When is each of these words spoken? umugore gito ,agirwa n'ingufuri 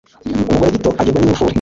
umugore 0.53 0.71
gito 0.75 0.89
,agirwa 0.99 1.19
n'ingufuri 1.19 1.49